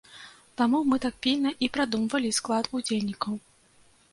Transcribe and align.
Таму 0.61 0.79
мы 0.93 0.97
так 1.03 1.19
пільна 1.27 1.51
і 1.67 1.69
прадумвалі 1.75 2.33
склад 2.39 2.71
удзельнікаў. 2.81 3.33